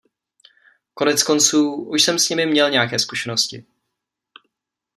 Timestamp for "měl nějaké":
2.45-2.99